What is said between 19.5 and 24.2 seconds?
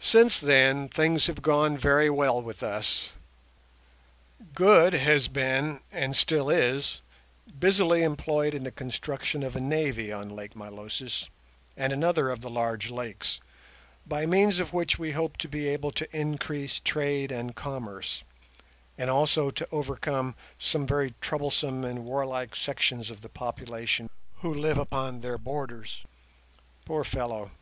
to overcome some very troublesome and warlike sections of the population